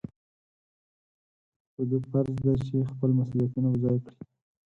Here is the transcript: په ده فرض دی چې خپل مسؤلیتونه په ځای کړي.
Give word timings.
په 1.73 1.81
ده 1.89 1.97
فرض 2.09 2.33
دی 2.43 2.53
چې 2.65 2.75
خپل 2.91 3.09
مسؤلیتونه 3.19 3.67
په 3.73 3.77
ځای 3.83 3.97
کړي. 4.05 4.19